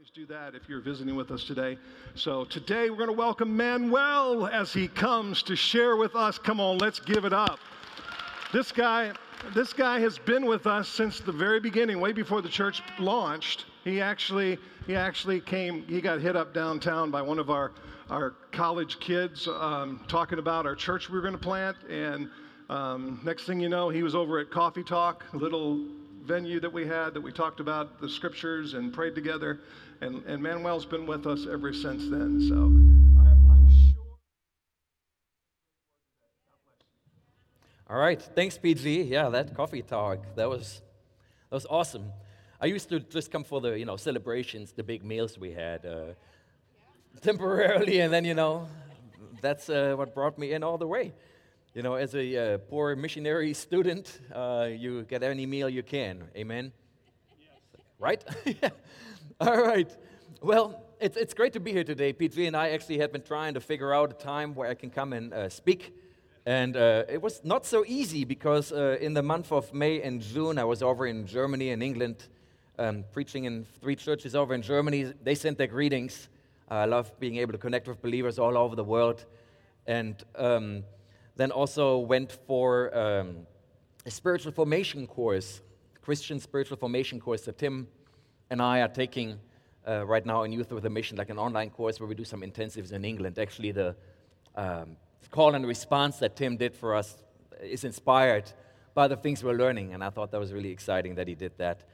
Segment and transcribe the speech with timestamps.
[0.00, 1.76] always do that if you're visiting with us today.
[2.14, 6.38] So today we're going to welcome Manuel as he comes to share with us.
[6.38, 7.58] Come on, let's give it up.
[8.50, 9.12] This guy,
[9.54, 13.66] this guy has been with us since the very beginning, way before the church launched.
[13.84, 15.84] He actually, he actually came.
[15.86, 17.72] He got hit up downtown by one of our
[18.08, 22.30] our college kids um, talking about our church we were going to plant, and
[22.70, 25.84] um, next thing you know, he was over at Coffee Talk, a little
[26.30, 29.60] venue that we had that we talked about the scriptures and prayed together.
[30.02, 32.40] And, and Manuel's been with us ever since then.
[32.48, 34.02] So I'm, I'm sure.
[37.88, 39.02] All right, thanks, PG.
[39.02, 40.80] Yeah, that coffee talk that was
[41.50, 42.12] that was awesome.
[42.58, 45.84] I used to just come for the you know celebrations, the big meals we had
[45.84, 46.14] uh,
[47.20, 48.68] temporarily, and then you know
[49.42, 51.12] that's uh, what brought me in all the way.
[51.74, 56.24] You know, as a uh, poor missionary student, uh, you get any meal you can.
[56.34, 56.72] Amen?
[57.38, 57.82] Yes.
[57.98, 58.24] Right?
[59.48, 59.90] All right.
[60.42, 62.12] Well, it's, it's great to be here today.
[62.12, 64.90] PG and I actually had been trying to figure out a time where I can
[64.90, 65.96] come and uh, speak.
[66.44, 70.20] And uh, it was not so easy because uh, in the month of May and
[70.20, 72.28] June, I was over in Germany and England
[72.78, 75.14] um, preaching in three churches over in Germany.
[75.22, 76.28] They sent their greetings.
[76.68, 79.24] I love being able to connect with believers all over the world.
[79.86, 80.84] And um,
[81.36, 83.46] then also went for um,
[84.04, 85.62] a spiritual formation course,
[86.02, 87.88] Christian spiritual formation course that Tim
[88.50, 89.38] and I are taking
[89.86, 92.24] uh, right now in Youth with a Mission, like an online course where we do
[92.24, 93.38] some intensives in England.
[93.38, 93.94] Actually, the
[94.56, 94.96] um,
[95.30, 97.16] call and response that Tim did for us
[97.62, 98.50] is inspired
[98.92, 101.52] by the things we're learning, and I thought that was really exciting that he did
[101.58, 101.84] that.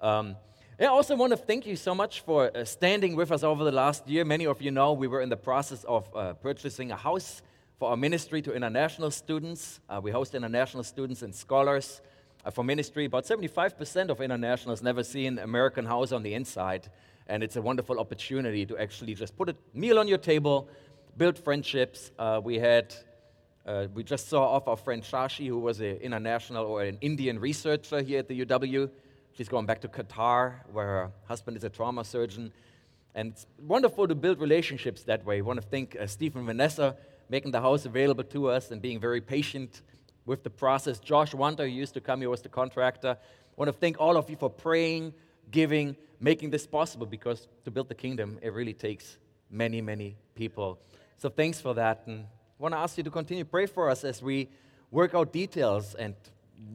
[0.00, 0.36] Um,
[0.80, 3.72] I also want to thank you so much for uh, standing with us over the
[3.72, 4.24] last year.
[4.24, 7.42] Many of you know we were in the process of uh, purchasing a house
[7.78, 9.80] for our ministry to international students.
[9.90, 12.00] Uh, we host international students and scholars
[12.50, 13.04] for ministry.
[13.04, 16.88] About 75% of internationals never seen American House on the inside,
[17.26, 20.68] and it's a wonderful opportunity to actually just put a meal on your table,
[21.16, 22.10] build friendships.
[22.18, 22.94] Uh, we had
[23.66, 27.38] uh, we just saw off our friend Shashi, who was an international or an Indian
[27.38, 28.88] researcher here at the UW.
[29.32, 32.50] She's going back to Qatar, where her husband is a trauma surgeon.
[33.14, 35.38] And it's wonderful to build relationships that way.
[35.38, 36.96] I want to thank uh, Stephen Vanessa
[37.28, 39.82] making the house available to us and being very patient
[40.28, 41.00] with the process.
[41.00, 43.16] Josh Wanda, who used to come here, was the contractor.
[43.18, 45.14] I want to thank all of you for praying,
[45.50, 49.16] giving, making this possible because to build the kingdom, it really takes
[49.50, 50.78] many, many people.
[51.16, 52.02] So thanks for that.
[52.06, 54.48] And I want to ask you to continue to pray for us as we
[54.90, 56.14] work out details and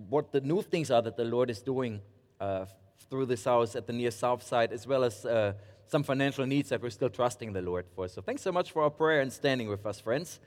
[0.09, 2.01] what the new things are that the Lord is doing
[2.41, 2.65] uh,
[3.09, 5.25] through this house at the near south side, as well as.
[5.25, 5.53] Uh,
[5.85, 8.07] some financial needs that we're still trusting the Lord for.
[8.07, 10.39] So thanks so much for our prayer and standing with us, friends.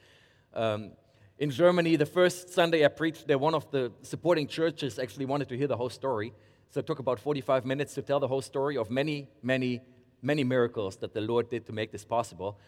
[0.54, 0.92] Um,
[1.38, 5.48] in Germany, the first Sunday I preached there, one of the supporting churches actually wanted
[5.50, 6.32] to hear the whole story.
[6.70, 9.82] So it took about 45 minutes to tell the whole story of many, many,
[10.22, 12.58] many miracles that the Lord did to make this possible.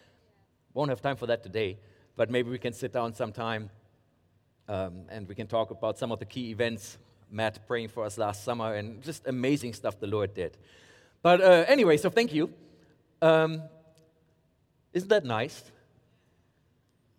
[0.75, 1.79] Won't have time for that today,
[2.15, 3.71] but maybe we can sit down sometime
[4.69, 6.99] um, and we can talk about some of the key events.
[7.31, 10.57] Matt praying for us last summer and just amazing stuff the Lord did.
[11.23, 12.53] But uh, anyway, so thank you.
[13.21, 13.63] Um,
[14.93, 15.63] isn't that nice?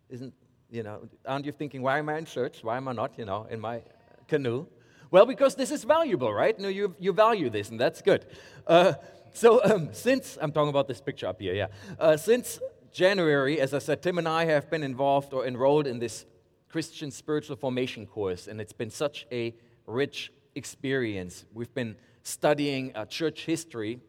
[0.09, 0.33] Isn't,
[0.71, 2.63] you know, aren't you thinking, why am I in church?
[2.63, 3.81] Why am I not, you know, in my
[4.27, 4.67] canoe?
[5.11, 6.57] Well, because this is valuable, right?
[6.59, 8.25] Know, you, you value this, and that's good.
[8.67, 8.93] Uh,
[9.33, 11.67] so, um, since, I'm talking about this picture up here, yeah.
[11.99, 12.59] Uh, since
[12.91, 16.25] January, as I said, Tim and I have been involved or enrolled in this
[16.69, 19.55] Christian spiritual formation course, and it's been such a
[19.87, 21.45] rich experience.
[21.53, 23.99] We've been studying uh, church history.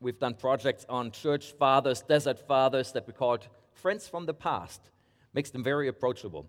[0.00, 4.90] We've done projects on church fathers, desert fathers that we called Friends from the Past.
[5.32, 6.46] Makes them very approachable.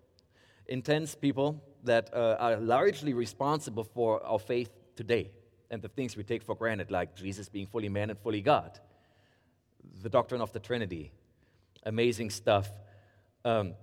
[0.68, 5.32] Intense people that uh, are largely responsible for our faith today
[5.70, 8.80] and the things we take for granted, like Jesus being fully man and fully God,
[10.02, 11.12] the doctrine of the Trinity.
[11.84, 12.72] Amazing stuff.
[13.44, 13.74] Um,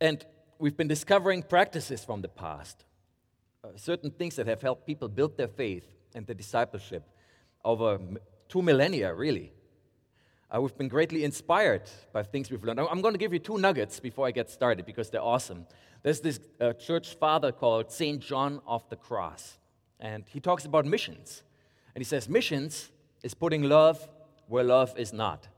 [0.00, 0.24] and
[0.58, 2.84] we've been discovering practices from the past
[3.64, 5.84] uh, certain things that have helped people build their faith
[6.14, 7.04] and their discipleship
[7.64, 7.98] over
[8.48, 9.52] two millennia, really.
[10.54, 12.80] Uh, we've been greatly inspired by things we've learned.
[12.80, 15.66] I'm going to give you two nuggets before I get started because they're awesome.
[16.02, 18.18] There's this uh, church father called St.
[18.20, 19.58] John of the Cross,
[20.00, 21.42] and he talks about missions.
[21.94, 22.90] And he says, Missions
[23.22, 24.08] is putting love
[24.46, 25.48] where love is not.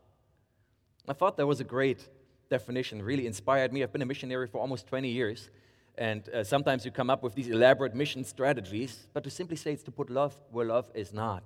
[1.08, 2.08] I thought that was a great
[2.48, 3.82] definition, really inspired me.
[3.82, 5.50] I've been a missionary for almost 20 years.
[5.96, 9.72] And uh, sometimes you come up with these elaborate mission strategies, but to simply say
[9.72, 11.44] it's to put love where love is not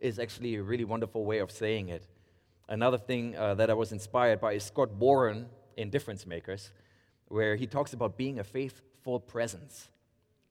[0.00, 2.06] is actually a really wonderful way of saying it.
[2.68, 6.70] Another thing uh, that I was inspired by is Scott Warren in Difference Makers,
[7.28, 9.88] where he talks about being a faithful presence.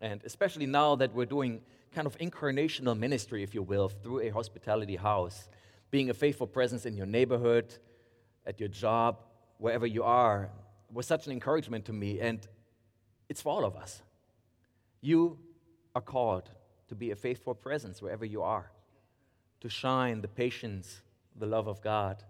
[0.02, 1.62] And especially now that we're doing
[1.94, 5.50] kind of incarnational ministry, if you will, through a hospitality house,
[5.90, 7.74] being a faithful presence in your neighborhood,
[8.46, 9.18] at your job,
[9.58, 10.50] wherever you are,
[10.92, 12.20] was such an encouragement to me.
[12.20, 12.46] And
[13.30, 14.02] it's for all of us.
[15.02, 15.38] You
[15.96, 16.50] are called
[16.90, 18.72] to be a faithful presence wherever you are,
[19.62, 21.02] to shine the patience,
[21.42, 22.24] the love of God.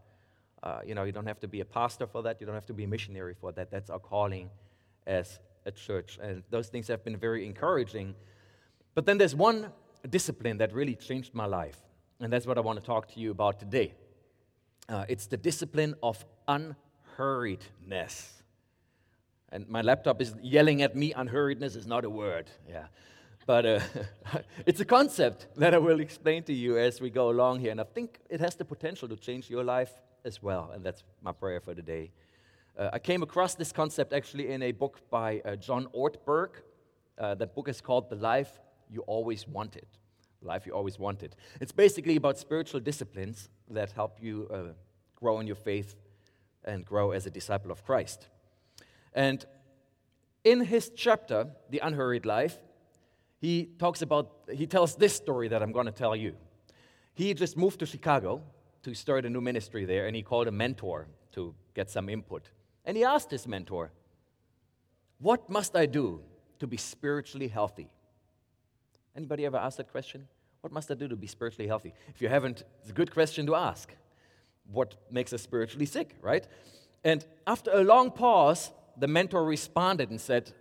[0.63, 2.65] Uh, you know, you don't have to be a pastor for that, you don't have
[2.67, 3.69] to be a missionary for that.
[3.69, 4.49] That's our calling
[5.05, 6.17] as a church.
[6.21, 8.15] And those things have been very encouraging.
[8.95, 9.71] But then there's one
[10.09, 11.77] discipline that really changed my life,
[12.19, 13.93] and that's what I want to talk to you about today.
[14.89, 18.29] Uh, it's the discipline of unhurriedness.
[19.53, 22.49] And my laptop is yelling at me, unhurriedness is not a word.
[22.67, 22.85] Yeah.
[23.45, 23.79] But uh,
[24.65, 27.71] it's a concept that I will explain to you as we go along here.
[27.71, 29.91] And I think it has the potential to change your life
[30.23, 30.71] as well.
[30.73, 32.11] And that's my prayer for today.
[32.77, 36.49] Uh, I came across this concept actually in a book by uh, John Ortberg.
[37.17, 38.59] Uh, that book is called The Life
[38.89, 39.85] You Always Wanted.
[40.41, 41.35] Life You Always Wanted.
[41.59, 44.73] It's basically about spiritual disciplines that help you uh,
[45.15, 45.95] grow in your faith
[46.63, 48.27] and grow as a disciple of Christ.
[49.13, 49.45] And
[50.43, 52.57] in his chapter, The Unhurried Life,
[53.41, 56.35] he talks about, he tells this story that I'm going to tell you.
[57.15, 58.43] He just moved to Chicago
[58.83, 62.51] to start a new ministry there, and he called a mentor to get some input.
[62.85, 63.91] And he asked his mentor,
[65.17, 66.21] What must I do
[66.59, 67.89] to be spiritually healthy?
[69.15, 70.27] Anybody ever asked that question?
[70.61, 71.95] What must I do to be spiritually healthy?
[72.09, 73.91] If you haven't, it's a good question to ask.
[74.71, 76.45] What makes us spiritually sick, right?
[77.03, 80.53] And after a long pause, the mentor responded and said,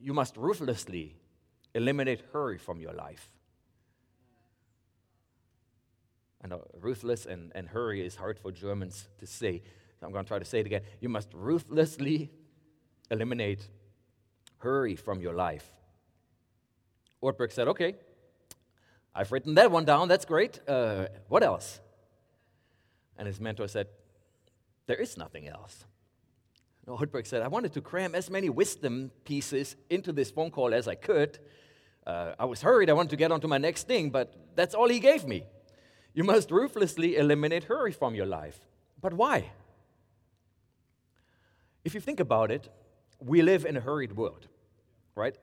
[0.00, 1.14] You must ruthlessly
[1.74, 3.28] eliminate hurry from your life.
[6.46, 9.62] Know ruthless and, and hurry is hard for Germans to say.
[9.98, 10.82] So I'm going to try to say it again.
[11.00, 12.30] You must ruthlessly
[13.10, 13.66] eliminate
[14.58, 15.66] hurry from your life.
[17.22, 17.94] Ortberg said, Okay,
[19.14, 20.08] I've written that one down.
[20.08, 20.60] That's great.
[20.68, 21.80] Uh, what else?
[23.16, 23.86] And his mentor said,
[24.86, 25.86] There is nothing else.
[26.86, 30.86] Ortberg said, I wanted to cram as many wisdom pieces into this phone call as
[30.86, 31.38] I could.
[32.06, 32.90] Uh, I was hurried.
[32.90, 35.44] I wanted to get on to my next thing, but that's all he gave me.
[36.12, 38.60] You must ruthlessly eliminate hurry from your life.
[39.00, 39.52] But why?
[41.84, 42.68] If you think about it,
[43.20, 44.46] we live in a hurried world,
[45.14, 45.36] right?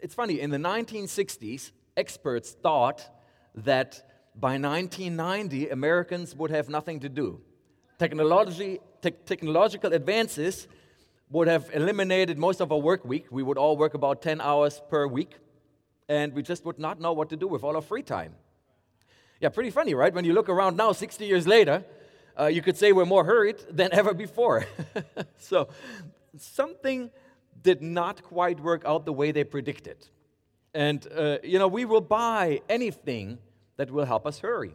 [0.00, 3.08] It's funny, in the 1960s, experts thought
[3.54, 4.02] that
[4.34, 7.40] by 1990, Americans would have nothing to do.
[7.98, 10.68] Technology, te- technological advances
[11.30, 13.26] would have eliminated most of our work week.
[13.30, 15.36] We would all work about 10 hours per week,
[16.08, 18.34] and we just would not know what to do with all our free time.
[19.40, 20.14] Yeah, pretty funny, right?
[20.14, 21.84] When you look around now, 60 years later,
[22.38, 24.66] uh, you could say we're more hurried than ever before.
[25.38, 25.68] so,
[26.38, 27.10] something
[27.62, 30.06] did not quite work out the way they predicted.
[30.72, 33.38] And, uh, you know, we will buy anything
[33.76, 34.74] that will help us hurry.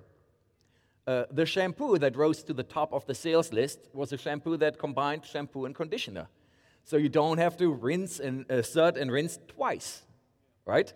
[1.08, 4.58] Uh, the shampoo that rose to the top of the sales list was a shampoo
[4.58, 6.28] that combined shampoo and conditioner.
[6.84, 10.04] So you don't have to rinse and uh, and rinse twice,
[10.66, 10.92] right?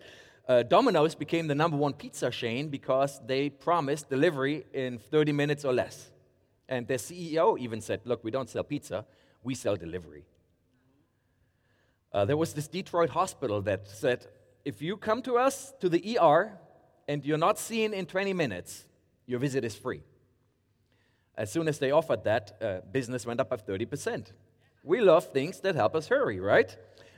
[0.48, 5.64] Uh, Domino's became the number one pizza chain because they promised delivery in 30 minutes
[5.64, 6.10] or less.
[6.68, 9.04] And their CEO even said, Look, we don't sell pizza,
[9.42, 10.24] we sell delivery.
[12.12, 14.26] Uh, there was this Detroit hospital that said,
[14.64, 16.52] If you come to us to the ER
[17.08, 18.86] and you're not seen in 20 minutes,
[19.26, 20.02] your visit is free.
[21.36, 24.32] As soon as they offered that, uh, business went up by 30%.
[24.82, 26.74] We love things that help us hurry, right?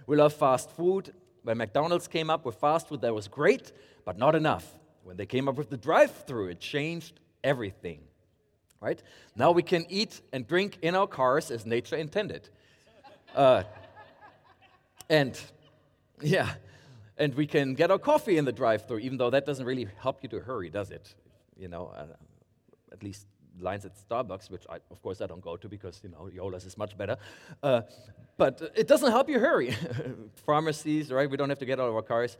[0.06, 1.12] We love fast food.
[1.48, 3.72] When McDonald's came up with fast food, that was great,
[4.04, 4.66] but not enough.
[5.02, 8.00] When they came up with the drive through, it changed everything,
[8.82, 9.02] right?
[9.34, 12.50] Now we can eat and drink in our cars as nature intended.
[13.34, 13.62] Uh,
[15.08, 15.40] and
[16.20, 16.50] yeah,
[17.16, 20.22] and we can get our coffee in the drive-through, even though that doesn't really help
[20.22, 21.14] you to hurry, does it?
[21.56, 22.08] You know, uh,
[22.92, 23.26] at least
[23.60, 26.64] lines at Starbucks, which I, of course I don't go to because you know Yola's
[26.64, 27.16] is much better.
[27.62, 27.82] Uh,
[28.36, 29.76] but it doesn't help you hurry.
[30.46, 31.28] Pharmacies, right?
[31.28, 32.36] We don't have to get out of our cars.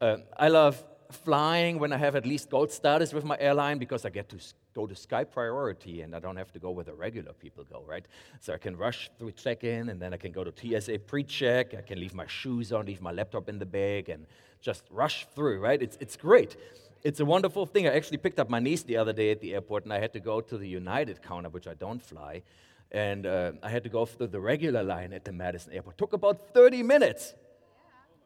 [0.00, 4.04] Uh, I love flying when I have at least gold status with my airline because
[4.04, 4.38] I get to
[4.74, 7.82] go to Sky Priority and I don't have to go where the regular people go,
[7.86, 8.04] right?
[8.40, 11.22] So I can rush through check in and then I can go to TSA pre
[11.22, 11.74] check.
[11.74, 14.26] I can leave my shoes on, leave my laptop in the bag, and
[14.60, 15.80] just rush through, right?
[15.80, 16.56] It's, it's great.
[17.02, 17.86] It's a wonderful thing.
[17.86, 20.12] I actually picked up my niece the other day at the airport and I had
[20.14, 22.42] to go to the United counter, which I don't fly.
[22.90, 25.98] And uh, I had to go through the regular line at the Madison airport.
[25.98, 27.34] Took about 30 minutes.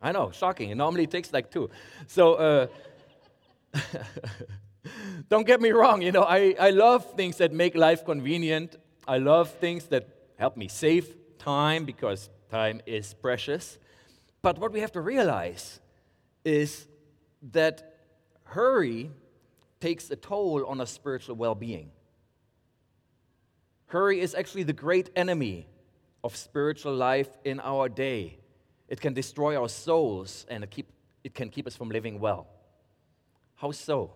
[0.03, 0.71] I know, shocking.
[0.71, 1.71] It normally takes like two.
[2.07, 2.67] So, uh,
[5.29, 8.77] don't get me wrong, you know, I, I love things that make life convenient.
[9.07, 10.09] I love things that
[10.39, 13.79] help me save time because time is precious.
[14.43, 15.81] But what we have to realize
[16.45, 16.87] is
[17.53, 17.90] that
[18.51, 19.11] hurry
[19.81, 21.91] takes a toll on our spiritual well being.
[23.87, 25.67] Hurry is actually the great enemy
[26.23, 28.39] of spiritual life in our day.
[28.89, 30.87] It can destroy our souls and it, keep,
[31.25, 32.47] it can keep us from living well.
[33.57, 34.15] How so?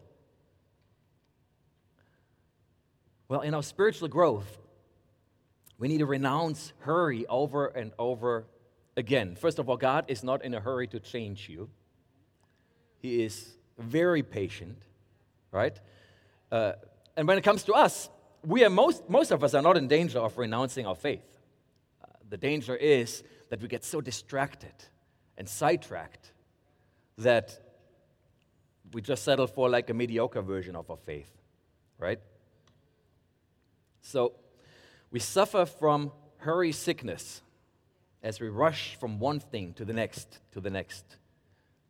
[3.29, 4.59] Well, in our spiritual growth,
[5.79, 8.47] we need to renounce hurry over and over
[8.97, 9.35] again.
[9.35, 11.69] First of all, God is not in a hurry to change you,
[12.99, 14.79] He is very patient,
[15.51, 15.79] right?
[16.51, 16.73] Uh,
[17.17, 18.09] and when it comes to us,
[18.45, 21.25] we are most, most of us are not in danger of renouncing our faith.
[22.03, 24.75] Uh, the danger is that we get so distracted
[25.37, 26.33] and sidetracked
[27.19, 27.59] that
[28.93, 31.31] we just settle for like a mediocre version of our faith,
[31.99, 32.21] right?
[34.03, 34.35] So
[35.11, 37.41] we suffer from hurry sickness
[38.23, 41.05] as we rush from one thing to the next, to the next,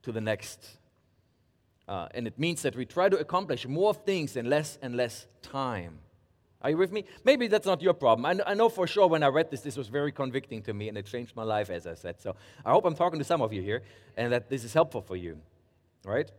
[0.03, 0.79] to the next.
[1.87, 5.27] Uh, and it means that we try to accomplish more things in less and less
[5.43, 5.99] time.
[6.63, 7.05] Are you with me?
[7.25, 8.25] Maybe that's not your problem.
[8.25, 10.89] I, I know for sure when I read this, this was very convicting to me
[10.89, 12.23] and it changed my life, as I said.
[12.23, 13.83] So I hope I'm talking to some of you here
[14.17, 15.39] and that this is helpful for you,
[16.05, 16.31] right?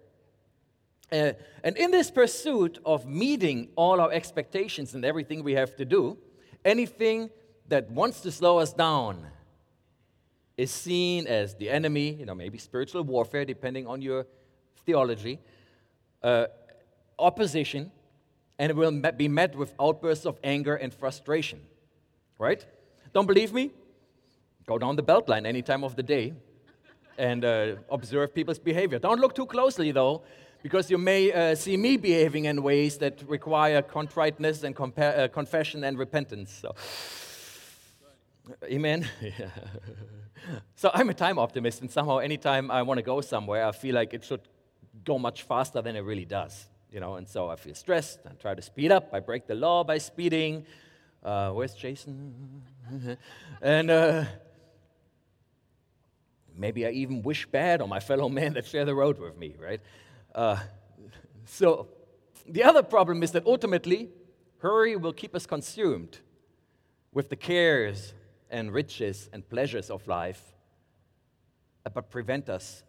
[1.11, 1.33] Uh,
[1.63, 6.17] and in this pursuit of meeting all our expectations and everything we have to do,
[6.63, 7.29] anything
[7.67, 9.27] that wants to slow us down
[10.57, 14.25] is seen as the enemy, you know, maybe spiritual warfare, depending on your
[14.85, 15.39] theology,
[16.23, 16.47] uh,
[17.19, 17.91] opposition,
[18.57, 21.61] and it will be met with outbursts of anger and frustration.
[22.37, 22.65] Right?
[23.13, 23.71] Don't believe me?
[24.65, 26.33] Go down the beltline any time of the day
[27.17, 28.99] and uh, observe people's behavior.
[28.99, 30.23] Don't look too closely, though,
[30.63, 35.27] because you may uh, see me behaving in ways that require contriteness and compa- uh,
[35.27, 36.51] confession and repentance.
[36.51, 36.75] So,
[38.63, 39.07] amen.
[40.75, 43.95] so I'm a time optimist, and somehow, anytime I want to go somewhere, I feel
[43.95, 44.41] like it should
[45.03, 48.19] go much faster than it really does you know, and so I feel stressed.
[48.25, 49.09] I try to speed up.
[49.11, 50.65] I break the law by speeding.
[51.21, 52.63] Uh, where's Jason?
[53.61, 54.23] and uh,
[56.55, 59.55] maybe I even wish bad on my fellow men that share the road with me,
[59.59, 59.81] right?
[60.33, 60.57] Uh,
[61.45, 61.89] so
[62.47, 64.07] the other problem is that ultimately,
[64.59, 66.19] hurry will keep us consumed
[67.11, 68.13] with the cares
[68.49, 70.41] and riches and pleasures of life,
[71.93, 72.83] but prevent us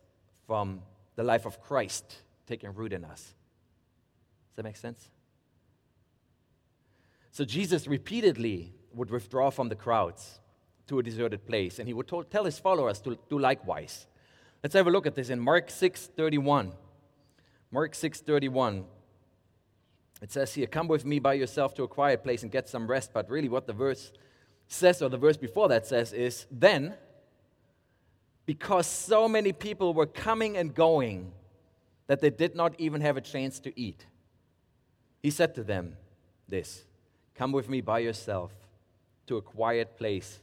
[0.46, 0.82] from
[1.16, 5.10] the life of Christ taking root in us Does that make sense?
[7.32, 10.40] So Jesus repeatedly would withdraw from the crowds
[10.86, 14.06] to a deserted place, and he would tell his followers to do likewise.
[14.62, 16.72] Let's have a look at this in Mark 6:31.
[17.70, 18.86] Mark 6:31.
[20.22, 22.86] It says here, "Come with me by yourself to a quiet place and get some
[22.86, 24.12] rest." But really, what the verse
[24.66, 26.96] says, or the verse before that says, is then,
[28.46, 31.32] because so many people were coming and going
[32.06, 34.06] that they did not even have a chance to eat.
[35.20, 35.96] He said to them
[36.48, 36.84] this
[37.34, 38.52] Come with me by yourself
[39.26, 40.40] to a quiet place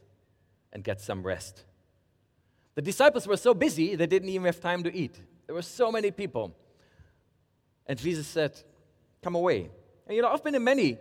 [0.72, 1.64] and get some rest.
[2.74, 5.18] The disciples were so busy, they didn't even have time to eat.
[5.46, 6.54] There were so many people.
[7.86, 8.60] And Jesus said,
[9.22, 9.70] Come away.
[10.06, 10.98] And you know, I've been in many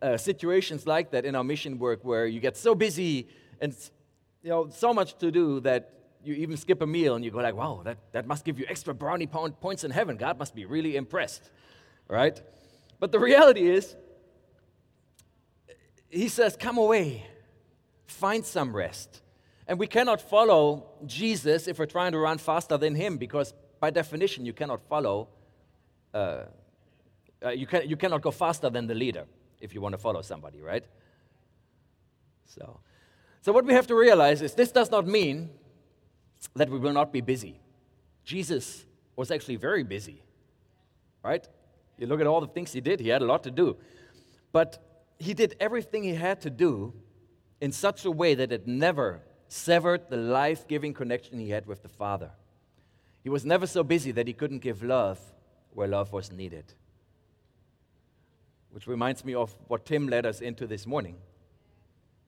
[0.00, 3.28] uh, situations like that in our mission work where you get so busy
[3.60, 3.74] and
[4.42, 5.90] you know, so much to do that
[6.24, 8.66] you even skip a meal and you go like, wow, that, that must give you
[8.68, 10.16] extra brownie points in heaven.
[10.16, 11.50] God must be really impressed,
[12.08, 12.40] right?
[12.98, 13.94] But the reality is,
[16.08, 17.26] he says, Come away,
[18.06, 19.20] find some rest.
[19.66, 23.90] And we cannot follow Jesus if we're trying to run faster than him, because by
[23.90, 25.28] definition, you cannot follow,
[26.12, 26.44] uh,
[27.44, 29.24] uh, you, can, you cannot go faster than the leader
[29.60, 30.84] if you want to follow somebody, right?
[32.44, 32.80] So,
[33.40, 35.50] so, what we have to realize is this does not mean
[36.54, 37.60] that we will not be busy.
[38.24, 38.84] Jesus
[39.16, 40.22] was actually very busy,
[41.22, 41.46] right?
[41.98, 43.76] You look at all the things he did, he had a lot to do.
[44.52, 44.82] But
[45.18, 46.94] he did everything he had to do
[47.60, 51.82] in such a way that it never severed the life giving connection he had with
[51.82, 52.30] the Father.
[53.22, 55.18] He was never so busy that he couldn't give love
[55.72, 56.74] where love was needed.
[58.70, 61.16] Which reminds me of what Tim led us into this morning.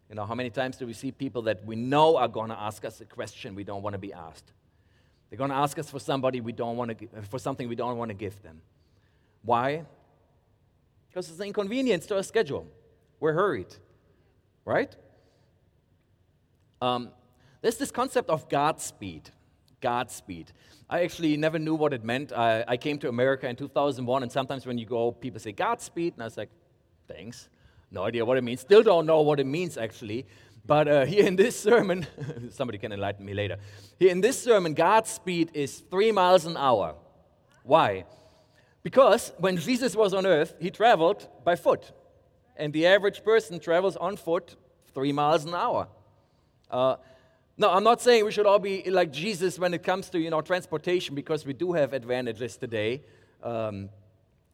[0.08, 2.58] You know, how many times do we see people that we know are going to
[2.58, 4.52] ask us a question we don't want to be asked?
[5.28, 7.98] They're going to ask us for somebody we don't want to, for something we don't
[7.98, 8.60] want to give them.
[9.42, 9.84] Why?
[11.08, 12.66] Because it's an inconvenience to our schedule.
[13.18, 13.74] We're hurried,
[14.64, 14.94] right?
[16.80, 17.10] Um,
[17.62, 19.30] there's this concept of Godspeed.
[19.80, 20.52] Godspeed.
[20.88, 22.32] I actually never knew what it meant.
[22.32, 26.14] I, I came to America in 2001, and sometimes when you go, people say Godspeed,
[26.14, 26.50] and I was like,
[27.08, 27.48] thanks.
[27.90, 28.60] No idea what it means.
[28.60, 30.26] Still don't know what it means, actually.
[30.66, 32.06] But uh, here in this sermon,
[32.50, 33.56] somebody can enlighten me later.
[33.98, 36.94] Here in this sermon, God's speed is three miles an hour.
[37.62, 38.04] Why?
[38.82, 41.92] Because when Jesus was on earth, he traveled by foot.
[42.56, 44.56] And the average person travels on foot
[44.94, 45.88] three miles an hour.
[46.70, 46.96] Uh,
[47.58, 50.30] no, I'm not saying we should all be like Jesus when it comes to you
[50.30, 53.02] know transportation because we do have advantages today.
[53.42, 53.88] Um,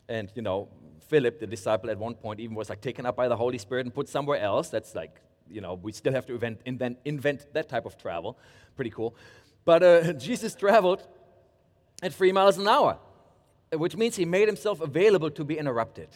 [0.09, 0.69] and you know,
[1.13, 3.85] Philip, the disciple, at one point even was like taken up by the Holy Spirit
[3.85, 4.71] and put somewhere else.
[4.71, 5.21] That's like
[5.53, 8.39] you know, we still have to invent, invent, invent that type of travel.
[8.75, 9.15] Pretty cool.
[9.67, 11.07] But uh, Jesus traveled
[12.03, 12.99] at three miles an hour,
[13.75, 16.09] which means he made himself available to be interrupted.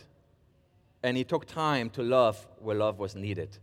[1.02, 3.58] And he took time to love where love was needed.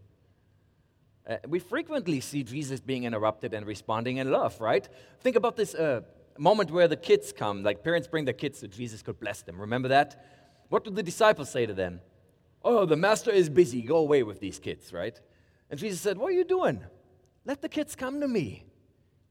[1.27, 4.87] Uh, we frequently see Jesus being interrupted and responding in love, right?
[5.21, 6.01] Think about this uh,
[6.37, 9.59] moment where the kids come, like parents bring their kids so Jesus could bless them.
[9.59, 10.23] Remember that?
[10.70, 12.01] What do the disciples say to them?
[12.63, 13.82] Oh, the master is busy.
[13.82, 15.20] Go away with these kids, right?
[15.70, 16.84] And Jesus said, What are you doing?
[17.46, 18.63] Let the kids come to me,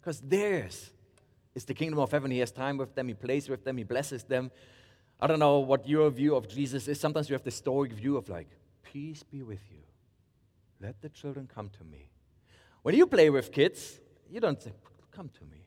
[0.00, 0.90] because theirs
[1.54, 2.30] is the kingdom of heaven.
[2.30, 4.50] He has time with them, He plays with them, He blesses them.
[5.18, 6.98] I don't know what your view of Jesus is.
[6.98, 8.48] Sometimes you have the stoic view of like,
[8.82, 9.78] Peace be with you.
[10.80, 12.10] Let the children come to me.
[12.82, 14.72] When you play with kids, you don't say,
[15.12, 15.58] Come to me.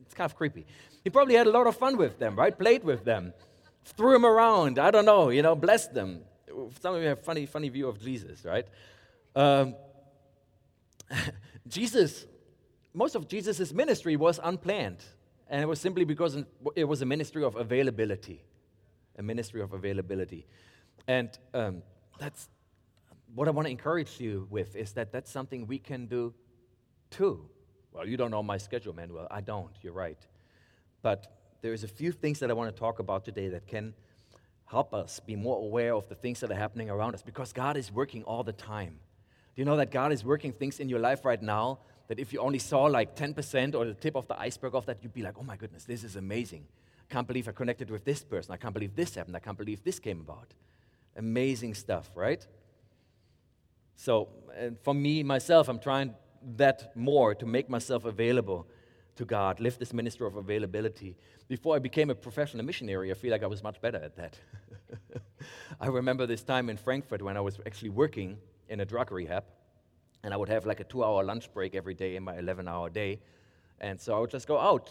[0.00, 0.64] It's kind of creepy.
[1.04, 2.56] He probably had a lot of fun with them, right?
[2.56, 3.32] Played with them,
[3.84, 4.78] threw them around.
[4.78, 6.22] I don't know, you know, blessed them.
[6.80, 8.66] Some of you have funny, funny view of Jesus, right?
[9.34, 9.74] Um,
[11.68, 12.26] Jesus,
[12.92, 15.02] most of Jesus' ministry was unplanned.
[15.48, 16.36] And it was simply because
[16.74, 18.42] it was a ministry of availability.
[19.18, 20.46] A ministry of availability.
[21.06, 21.82] And um,
[22.18, 22.48] that's
[23.34, 26.32] what I want to encourage you with is that that's something we can do
[27.10, 27.48] too.
[27.92, 29.26] Well, you don't know my schedule, Manuel.
[29.30, 29.72] I don't.
[29.82, 30.18] You're right.
[31.02, 31.26] But
[31.62, 33.94] there's a few things that I want to talk about today that can
[34.66, 37.76] help us be more aware of the things that are happening around us because God
[37.76, 38.98] is working all the time.
[39.54, 41.78] Do you know that God is working things in your life right now
[42.08, 44.98] that if you only saw like 10% or the tip of the iceberg of that,
[45.02, 46.66] you'd be like, oh my goodness, this is amazing.
[47.08, 48.52] I can't believe I connected with this person.
[48.52, 49.36] I can't believe this happened.
[49.36, 50.52] I can't believe this came about.
[51.16, 52.44] Amazing stuff, right?
[53.94, 54.28] So,
[54.82, 56.14] for me, myself, I'm trying
[56.56, 58.66] that more to make myself available
[59.16, 61.16] to God, live this ministry of availability.
[61.48, 64.38] Before I became a professional missionary, I feel like I was much better at that.
[65.80, 69.44] I remember this time in Frankfurt when I was actually working in a drug rehab,
[70.22, 72.68] and I would have like a two hour lunch break every day in my 11
[72.68, 73.20] hour day.
[73.80, 74.88] And so I would just go out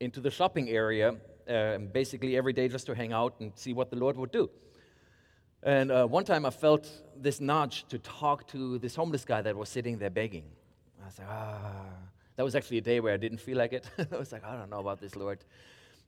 [0.00, 1.14] into the shopping area,
[1.48, 4.50] uh, basically every day just to hang out and see what the Lord would do.
[5.62, 9.56] And uh, one time I felt this nudge to talk to this homeless guy that
[9.56, 10.44] was sitting there begging.
[11.06, 12.11] I said, ah.
[12.42, 13.88] That was actually a day where I didn't feel like it.
[14.12, 15.38] I was like, I don't know about this, Lord.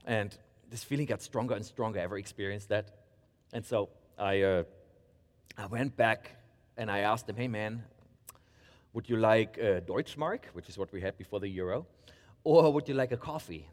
[0.04, 0.36] And
[0.68, 2.00] this feeling got stronger and stronger.
[2.00, 2.90] I ever experienced that?
[3.52, 4.64] And so I, uh,
[5.56, 6.32] I went back
[6.76, 7.84] and I asked him, hey man,
[8.94, 11.86] would you like a Deutschmark, which is what we had before the euro,
[12.42, 13.68] or would you like a coffee?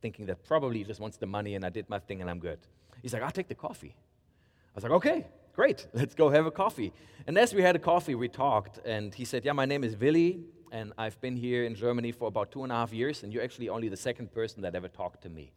[0.00, 2.38] Thinking that probably he just wants the money and I did my thing and I'm
[2.38, 2.60] good.
[3.02, 3.96] He's like, I'll take the coffee.
[3.96, 6.92] I was like, okay, great, let's go have a coffee.
[7.26, 9.96] And as we had a coffee, we talked, and he said, Yeah, my name is
[9.96, 13.32] Willy, and I've been here in Germany for about two and a half years, and
[13.32, 15.52] you're actually only the second person that ever talked to me.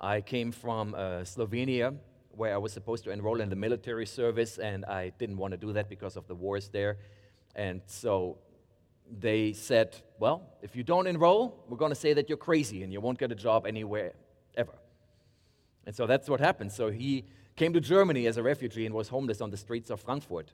[0.00, 1.96] I came from uh, Slovenia,
[2.30, 5.56] where I was supposed to enroll in the military service, and I didn't want to
[5.56, 6.98] do that because of the wars there.
[7.56, 8.38] And so
[9.10, 12.92] they said, Well, if you don't enroll, we're going to say that you're crazy and
[12.92, 14.12] you won't get a job anywhere
[14.56, 14.74] ever.
[15.86, 16.70] And so that's what happened.
[16.70, 17.24] So he
[17.56, 20.52] came to Germany as a refugee and was homeless on the streets of Frankfurt.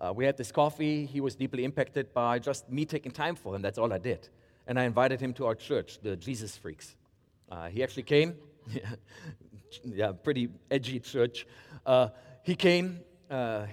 [0.00, 1.04] Uh, we had this coffee.
[1.04, 3.60] He was deeply impacted by just me taking time for him.
[3.60, 4.28] That's all I did.
[4.66, 6.96] And I invited him to our church, the Jesus Freaks.
[7.50, 8.36] Uh, he actually came.
[9.84, 11.46] yeah, pretty edgy church.
[11.84, 12.08] Uh,
[12.42, 13.66] he came, uh,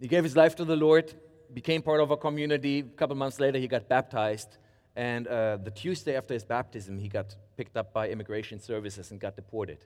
[0.00, 1.12] he gave his life to the Lord,
[1.52, 2.80] became part of our community.
[2.80, 4.56] A couple months later, he got baptized.
[4.96, 9.20] And uh, the Tuesday after his baptism, he got picked up by immigration services and
[9.20, 9.78] got deported,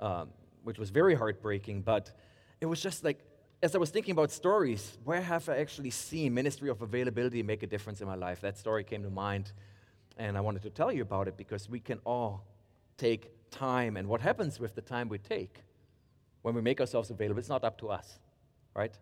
[0.00, 0.30] um,
[0.62, 1.82] which was very heartbreaking.
[1.82, 2.10] But
[2.60, 3.18] it was just like,
[3.62, 7.62] as I was thinking about stories, where have I actually seen ministry of availability make
[7.62, 8.40] a difference in my life?
[8.40, 9.52] That story came to mind,
[10.18, 12.44] and I wanted to tell you about it because we can all
[12.98, 15.60] take time and what happens with the time we take
[16.42, 17.38] when we make ourselves available.
[17.38, 18.18] It's not up to us,
[18.74, 18.92] right?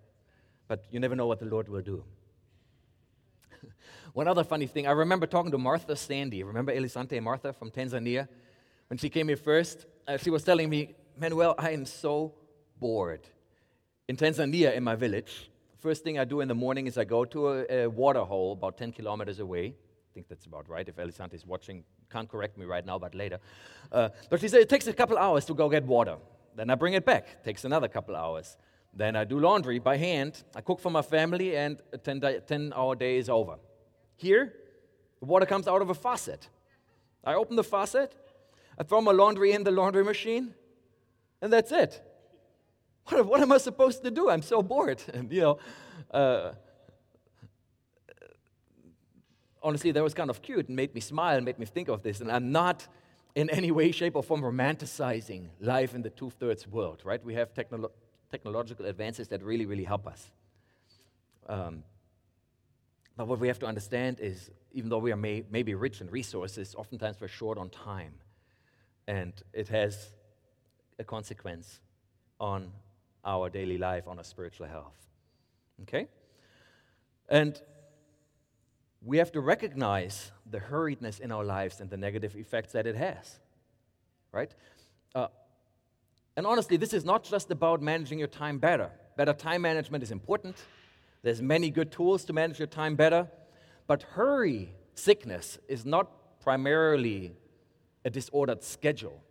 [0.68, 2.04] But you never know what the Lord will do.
[4.12, 6.42] One other funny thing, I remember talking to Martha Sandy.
[6.42, 8.28] Remember Elisante Martha from Tanzania?
[8.88, 12.34] When she came here first, uh, she was telling me, Manuel, I am so
[12.78, 13.26] bored.
[14.10, 17.24] In Tanzania, in my village, first thing I do in the morning is I go
[17.26, 19.66] to a, a water hole about 10 kilometers away.
[19.66, 20.88] I think that's about right.
[20.88, 23.38] If Elisante is watching, can't correct me right now, but later.
[23.92, 26.16] Uh, but she said it takes a couple hours to go get water.
[26.56, 27.44] Then I bring it back.
[27.44, 28.56] Takes another couple hours.
[28.92, 30.42] Then I do laundry by hand.
[30.56, 33.58] I cook for my family, and a 10, day, 10 hour day is over.
[34.16, 34.52] Here,
[35.20, 36.48] the water comes out of a faucet.
[37.22, 38.16] I open the faucet,
[38.76, 40.52] I throw my laundry in the laundry machine,
[41.40, 42.09] and that's it.
[43.10, 44.30] What, what am I supposed to do?
[44.30, 45.02] I'm so bored.
[45.12, 45.58] And, you know,
[46.10, 46.52] uh,
[49.62, 52.02] honestly, that was kind of cute and made me smile and made me think of
[52.02, 52.20] this.
[52.20, 52.86] And I'm not
[53.34, 57.24] in any way, shape, or form romanticizing life in the two thirds world, right?
[57.24, 57.92] We have technolo-
[58.30, 60.30] technological advances that really, really help us.
[61.48, 61.84] Um,
[63.16, 66.08] but what we have to understand is even though we are may, maybe rich in
[66.10, 68.14] resources, oftentimes we're short on time.
[69.06, 70.10] And it has
[70.98, 71.80] a consequence
[72.38, 72.72] on
[73.24, 74.96] our daily life, on our spiritual health.
[75.82, 76.08] Okay?
[77.28, 77.60] And
[79.02, 82.96] we have to recognize the hurriedness in our lives and the negative effects that it
[82.96, 83.38] has.
[84.32, 84.54] Right?
[85.14, 85.28] Uh,
[86.36, 88.90] and honestly, this is not just about managing your time better.
[89.16, 90.56] Better time management is important.
[91.22, 93.28] There's many good tools to manage your time better.
[93.86, 97.34] But hurry sickness is not primarily
[98.04, 99.22] a disordered schedule,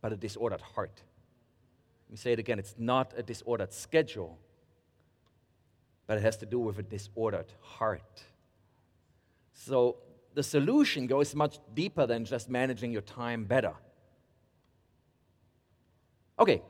[0.00, 1.02] but a disordered heart.
[2.06, 4.38] Let me say it again it's not a disordered schedule,
[6.06, 8.22] but it has to do with a disordered heart.
[9.52, 9.96] So
[10.34, 13.74] the solution goes much deeper than just managing your time better.
[16.38, 16.62] Okay,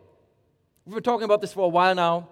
[0.85, 2.29] we've been talking about this for a while now.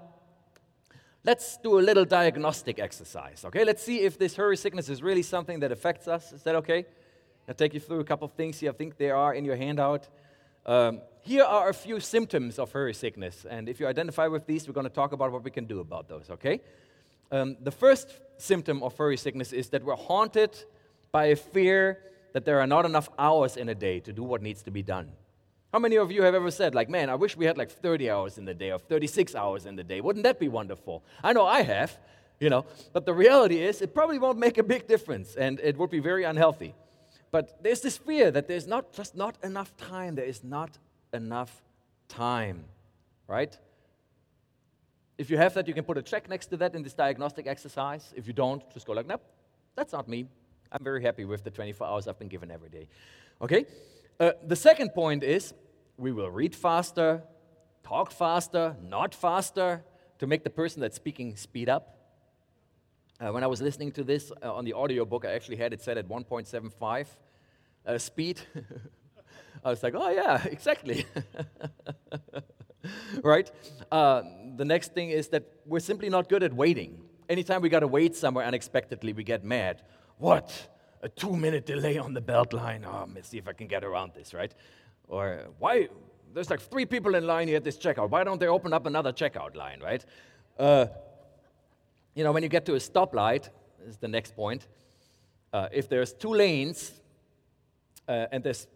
[1.24, 3.64] Let's do a little diagnostic exercise, okay?
[3.64, 6.32] Let's see if this hurry sickness is really something that affects us.
[6.32, 6.86] Is that okay?
[7.48, 8.70] I'll take you through a couple of things here.
[8.70, 10.08] I think they are in your handout.
[10.66, 14.66] Um, here are a few symptoms of hurry sickness, and if you identify with these,
[14.66, 16.60] we're going to talk about what we can do about those, okay?
[17.30, 20.56] Um, the first symptom of hurry sickness is that we're haunted
[21.12, 21.98] by a fear
[22.32, 24.82] that there are not enough hours in a day to do what needs to be
[24.82, 25.12] done.
[25.72, 28.10] How many of you have ever said, like, man, I wish we had like 30
[28.10, 30.00] hours in the day or 36 hours in the day?
[30.00, 31.04] Wouldn't that be wonderful?
[31.22, 31.98] I know I have,
[32.38, 35.76] you know, but the reality is it probably won't make a big difference and it
[35.76, 36.74] would be very unhealthy.
[37.34, 40.14] But there's this fear that there's not just not enough time.
[40.14, 40.78] There is not
[41.12, 41.64] enough
[42.06, 42.64] time,
[43.26, 43.58] right?
[45.18, 47.48] If you have that, you can put a check next to that in this diagnostic
[47.48, 48.14] exercise.
[48.14, 49.24] If you don't, just go like, nope,
[49.74, 50.28] that's not me.
[50.70, 52.86] I'm very happy with the 24 hours I've been given every day.
[53.42, 53.66] Okay?
[54.20, 55.54] Uh, the second point is
[55.96, 57.24] we will read faster,
[57.82, 59.82] talk faster, not faster,
[60.20, 61.98] to make the person that's speaking speed up.
[63.18, 65.82] Uh, when I was listening to this uh, on the audiobook, I actually had it
[65.82, 67.06] set at 1.75
[67.86, 68.40] uh, speed.
[69.64, 71.06] I was like, oh, yeah, exactly.
[73.22, 73.50] right?
[73.90, 74.22] Uh,
[74.56, 77.00] the next thing is that we're simply not good at waiting.
[77.28, 79.82] Anytime we got to wait somewhere unexpectedly, we get mad.
[80.18, 80.68] What?
[81.02, 82.84] A two minute delay on the belt line.
[82.86, 84.54] Oh, let's see if I can get around this, right?
[85.08, 85.88] Or why?
[86.34, 88.10] There's like three people in line here at this checkout.
[88.10, 90.04] Why don't they open up another checkout line, right?
[90.58, 90.86] Uh,
[92.14, 93.48] you know, when you get to a stoplight,
[93.86, 94.66] is the next point.
[95.52, 96.92] Uh, if there's two lanes
[98.08, 98.66] uh, and there's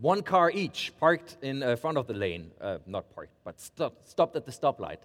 [0.00, 3.94] one car each parked in uh, front of the lane, uh, not parked, but stop,
[4.04, 4.98] stopped at the stoplight.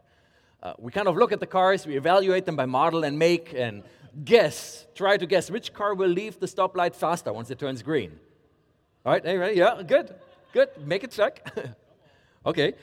[0.62, 3.54] Uh, we kind of look at the cars, we evaluate them by model and make,
[3.54, 3.84] and
[4.26, 8.20] guess, try to guess which car will leave the stoplight faster once it turns green.
[9.06, 9.62] All right, you?
[9.62, 10.14] Yeah, good,
[10.52, 10.70] good.
[10.86, 11.48] Make a check.
[12.46, 12.74] okay,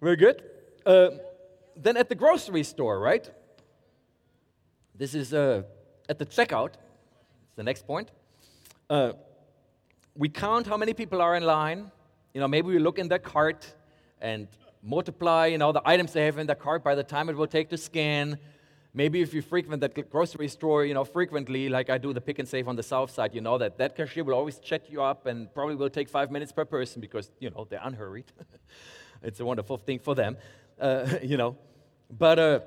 [0.00, 0.42] very good.
[0.86, 1.10] Uh,
[1.76, 3.28] then at the grocery store, right?
[4.94, 5.62] This is uh,
[6.08, 6.74] at the checkout.
[7.46, 8.10] It's the next point.
[10.14, 11.90] We count how many people are in line.
[12.34, 13.74] You know, maybe we look in their cart
[14.20, 14.46] and
[14.82, 17.46] multiply, you know, the items they have in their cart by the time it will
[17.46, 18.38] take to scan.
[18.94, 22.38] Maybe if you frequent that grocery store, you know, frequently, like I do the pick
[22.38, 25.02] and save on the south side, you know that that cashier will always check you
[25.02, 28.26] up and probably will take five minutes per person because, you know, they're unhurried.
[29.22, 30.36] it's a wonderful thing for them,
[30.78, 31.56] uh, you know.
[32.10, 32.60] But uh,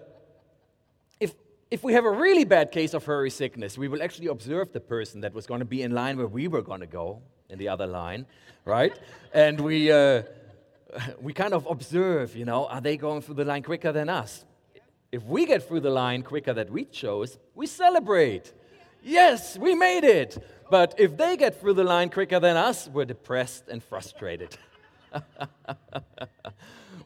[1.19, 1.35] if,
[1.69, 4.79] if we have a really bad case of hurry sickness, we will actually observe the
[4.79, 7.59] person that was going to be in line where we were going to go in
[7.59, 8.25] the other line,
[8.65, 8.97] right?
[9.33, 10.23] and we, uh,
[11.21, 14.45] we kind of observe, you know, are they going through the line quicker than us?
[15.11, 18.53] If we get through the line quicker that we chose, we celebrate.
[19.03, 20.37] Yes, we made it.
[20.69, 24.57] But if they get through the line quicker than us, we're depressed and frustrated.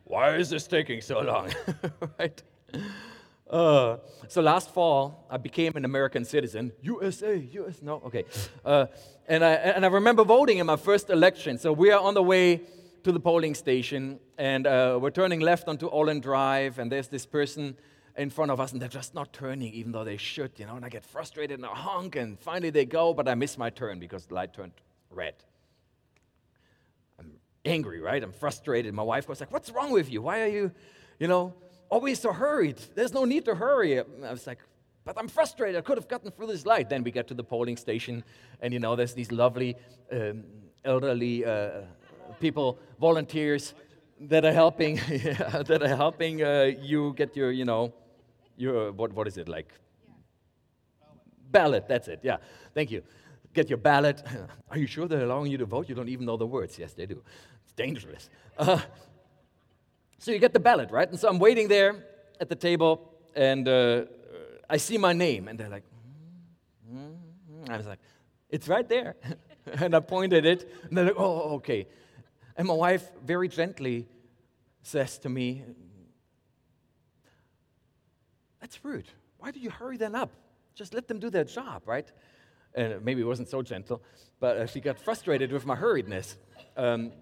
[0.05, 1.51] Why is this taking so long?
[2.19, 2.41] right?
[3.49, 6.71] Uh, so last fall, I became an American citizen.
[6.81, 8.25] USA, US, no, okay.
[8.63, 8.85] Uh,
[9.27, 11.57] and, I, and I remember voting in my first election.
[11.57, 12.61] So we are on the way
[13.03, 17.25] to the polling station, and uh, we're turning left onto Olin Drive, and there's this
[17.25, 17.75] person
[18.17, 20.75] in front of us, and they're just not turning, even though they should, you know.
[20.75, 23.69] And I get frustrated and I honk, and finally they go, but I miss my
[23.69, 24.73] turn because the light turned
[25.09, 25.35] red.
[27.17, 27.31] I'm
[27.65, 28.21] angry, right?
[28.21, 28.93] I'm frustrated.
[28.93, 30.21] My wife goes like, "What's wrong with you?
[30.21, 30.71] Why are you,
[31.17, 31.53] you know?"
[31.89, 32.77] Always so hurried.
[32.95, 33.99] There's no need to hurry.
[33.99, 34.59] I was like,
[35.05, 35.77] but I'm frustrated.
[35.77, 36.89] I could have gotten through this light.
[36.89, 38.23] Then we get to the polling station,
[38.61, 39.75] and you know, there's these lovely
[40.11, 40.43] um,
[40.85, 41.81] elderly uh,
[42.39, 43.73] people, volunteers
[44.21, 44.95] that are helping,
[45.67, 47.93] that are helping uh, you get your, you know,
[48.57, 49.73] your what, what is it like?
[51.51, 51.87] Ballot.
[51.87, 52.19] That's it.
[52.21, 52.37] Yeah.
[52.73, 53.01] Thank you.
[53.53, 54.21] Get your ballot.
[54.69, 55.89] Are you sure they're allowing you to vote?
[55.89, 56.77] You don't even know the words.
[56.77, 57.23] Yes, they do.
[57.63, 58.29] It's dangerous.
[58.57, 58.79] Uh,
[60.19, 61.09] so you get the ballot, right?
[61.09, 62.05] And so I'm waiting there
[62.39, 64.05] at the table, and uh,
[64.69, 65.83] I see my name, and they're like,
[66.87, 67.71] mm-hmm.
[67.71, 67.99] I was like,
[68.49, 69.15] it's right there.
[69.65, 71.87] and I pointed it, and they're like, oh, okay.
[72.55, 74.07] And my wife very gently
[74.83, 75.63] says to me,
[78.59, 79.07] That's rude.
[79.37, 80.31] Why do you hurry them up?
[80.75, 82.11] Just let them do their job, right?
[82.75, 84.03] And maybe it wasn't so gentle,
[84.39, 86.35] but uh, she got frustrated with my hurriedness.
[86.77, 87.13] Um,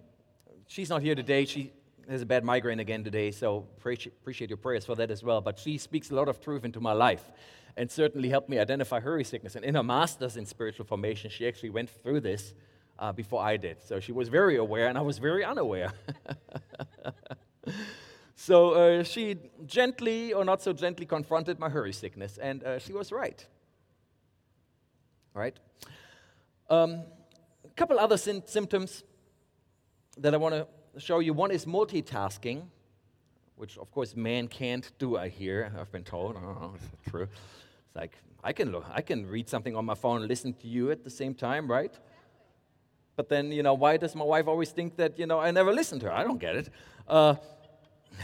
[0.68, 1.46] she's not here today.
[1.46, 1.72] She
[2.10, 5.42] has a bad migraine again today, so appreciate your prayers for that as well.
[5.42, 7.32] But she speaks a lot of truth into my life
[7.76, 9.56] and certainly helped me identify hurry sickness.
[9.56, 12.54] And in her master's in spiritual formation, she actually went through this
[12.98, 13.84] uh, before I did.
[13.84, 15.94] So she was very aware, and I was very unaware.
[18.36, 22.94] so uh, she gently or not so gently confronted my hurry sickness, and uh, she
[22.94, 23.46] was right.
[25.34, 25.56] Right?
[26.70, 27.04] Um,
[27.64, 29.04] a couple other symptoms
[30.18, 30.68] that I want to
[31.00, 31.34] show you.
[31.34, 32.64] One is multitasking,
[33.56, 35.18] which of course man can't do.
[35.18, 35.72] I hear.
[35.80, 36.36] I've been told.
[36.36, 37.24] Oh, it's true.
[37.24, 40.68] It's like I can look, I can read something on my phone and listen to
[40.68, 41.94] you at the same time, right?
[43.16, 45.74] But then, you know, why does my wife always think that, you know, I never
[45.74, 46.12] listen to her?
[46.12, 46.70] I don't get it.
[47.08, 47.36] Uh,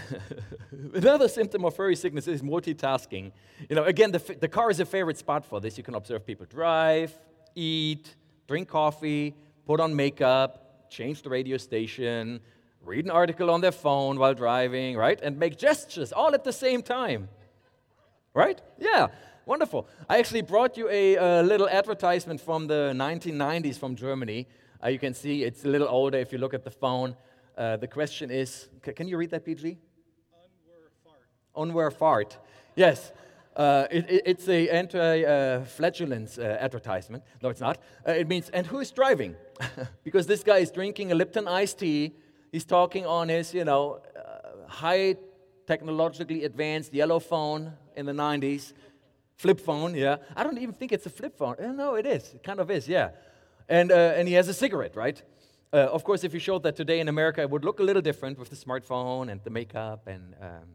[0.93, 3.31] Another symptom of hurry sickness is multitasking.
[3.69, 5.77] You know, again, the, the car is a favorite spot for this.
[5.77, 7.13] You can observe people drive,
[7.55, 8.15] eat,
[8.47, 12.39] drink coffee, put on makeup, change the radio station,
[12.85, 15.19] read an article on their phone while driving, right?
[15.21, 17.29] And make gestures all at the same time.
[18.33, 18.61] Right?
[18.77, 19.07] Yeah,
[19.45, 19.87] wonderful.
[20.09, 24.47] I actually brought you a, a little advertisement from the 1990s from Germany.
[24.83, 27.15] Uh, you can see it's a little older if you look at the phone.
[27.57, 29.77] Uh, the question is can you read that, PG?
[31.55, 32.37] Unwear fart.
[32.75, 33.11] Yes.
[33.55, 37.23] Uh, it, it, it's a anti-flatulence uh, advertisement.
[37.41, 37.77] No, it's not.
[38.07, 39.35] Uh, it means, and who is driving?
[40.03, 42.13] because this guy is drinking a Lipton iced tea.
[42.53, 45.15] He's talking on his, you know, uh, high
[45.65, 48.73] technologically advanced yellow phone in the 90s.
[49.37, 50.17] Flip phone, yeah.
[50.35, 51.55] I don't even think it's a flip phone.
[51.59, 52.31] Uh, no, it is.
[52.35, 53.09] It kind of is, yeah.
[53.67, 55.21] And, uh, and he has a cigarette, right?
[55.73, 58.37] of course, if you showed that today in America, it would look a little different
[58.37, 60.67] with the smartphone and the makeup and um,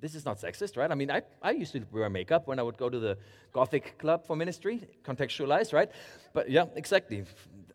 [0.00, 0.90] this is not sexist, right?
[0.90, 3.18] I mean, I, I used to wear makeup when I would go to the
[3.52, 5.90] Gothic club for ministry, contextualized, right?
[6.32, 7.24] But yeah, exactly.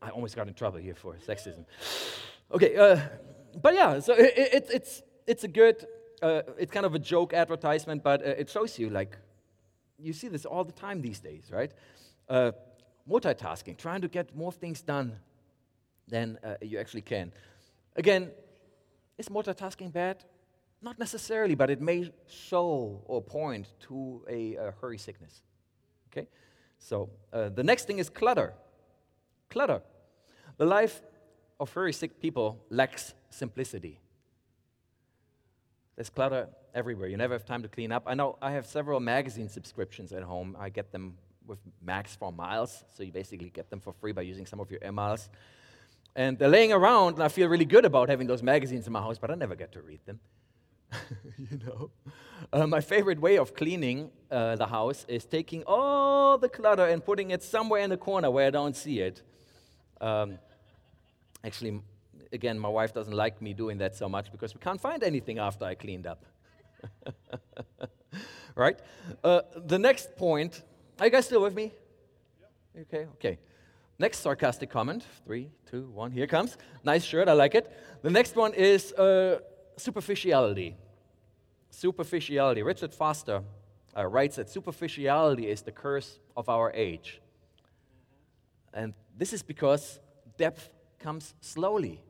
[0.02, 1.66] I almost got in trouble here for sexism.
[2.54, 3.00] Okay, uh,
[3.62, 5.86] but yeah, so it, it, it's, it's a good,
[6.22, 9.18] uh, it's kind of a joke advertisement, but uh, it shows you, like,
[9.98, 11.72] you see this all the time these days, right?
[12.28, 12.52] Uh,
[13.10, 15.16] multitasking, trying to get more things done
[16.10, 17.32] than uh, you actually can.
[17.96, 18.32] Again,
[19.18, 20.26] is multitasking bad?
[20.82, 25.42] Not necessarily, but it may show or point to a, a hurry sickness.
[26.12, 26.28] Okay?
[26.80, 28.56] So uh, the next thing is clutter.
[29.50, 29.82] Clutter.
[30.58, 31.02] The life
[31.62, 34.00] of very sick people lacks simplicity.
[35.95, 37.08] There's clutter everywhere.
[37.08, 38.04] You never have time to clean up.
[38.08, 40.58] I know I have several magazine subscriptions at home.
[40.60, 44.24] I get them with Mags for Miles, so you basically get them for free by
[44.24, 45.30] using some of your miles.
[46.15, 49.02] And they're laying around, and I feel really good about having those magazines in my
[49.02, 50.19] house, but I never get to read them.
[51.38, 51.91] you know?
[52.52, 57.06] Uh, my favorite way of cleaning uh, the house is taking all the clutter and
[57.06, 59.21] putting it somewhere in the corner where I don't see it.
[60.02, 60.39] Um,
[61.44, 61.82] actually,
[62.32, 65.40] again, my wife doesn't like me doing that so much because we can't find anything
[65.40, 66.26] after I cleaned up.
[68.56, 68.80] right?
[69.24, 70.64] Uh, the next point,
[71.00, 71.72] are you guys still with me?
[72.80, 73.38] Okay, okay.
[74.00, 75.06] Next sarcastic comment.
[75.26, 76.58] Three, two, one, here comes.
[76.84, 77.72] Nice shirt, I like it.
[78.02, 79.40] The next one is uh,
[79.78, 80.76] superficiality.
[81.70, 82.64] Superficiality.
[82.64, 83.44] Richard Foster
[83.96, 87.22] uh, writes that superficiality is the curse of our age.
[88.74, 90.00] And this is because
[90.38, 90.70] depth
[91.02, 92.02] comes slowly.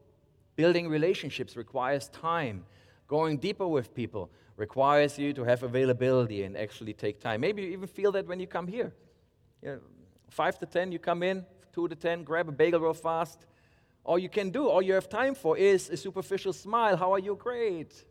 [0.55, 2.65] Building relationships requires time.
[3.07, 7.41] Going deeper with people requires you to have availability and actually take time.
[7.41, 8.93] Maybe you even feel that when you come here.
[9.61, 9.79] You know,
[10.29, 13.45] five to ten, you come in, two to ten, grab a bagel real fast,
[14.03, 16.97] all you can do, all you have time for is a superficial smile.
[16.97, 17.35] How are you?
[17.35, 18.03] Great.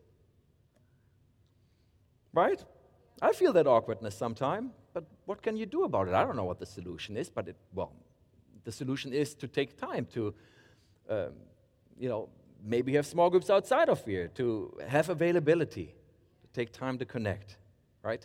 [2.32, 2.64] Right?
[3.20, 6.14] I feel that awkwardness sometimes, but what can you do about it?
[6.14, 7.92] I don't know what the solution is, but it, well,
[8.64, 10.32] the solution is to take time to,
[11.10, 11.32] um,
[11.98, 12.28] you know,
[12.64, 15.94] maybe have small groups outside of here, to have availability,
[16.42, 17.56] to take time to connect,
[18.02, 18.24] right?